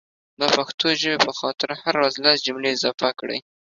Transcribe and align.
دا 0.39 0.47
پښتو 0.57 0.87
ژبې 1.01 1.17
په 1.25 1.31
خاطر 1.39 1.69
هره 1.81 1.97
ورځ 1.99 2.15
لس 2.25 2.37
جملي 2.45 2.69
اضافه 2.73 3.09
کړئ 3.19 3.39